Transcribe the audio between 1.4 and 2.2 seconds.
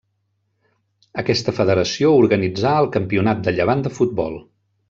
federació